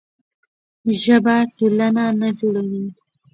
ژبه 1.01 1.35
ټولنه 1.57 2.03
نه 2.19 2.29
جوړوي. 2.39 2.85